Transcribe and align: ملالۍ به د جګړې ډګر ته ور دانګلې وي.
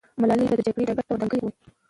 ملالۍ 0.21 0.45
به 0.49 0.55
د 0.57 0.61
جګړې 0.67 0.83
ډګر 0.89 1.03
ته 1.07 1.11
ور 1.11 1.19
دانګلې 1.19 1.39
وي. 1.43 1.51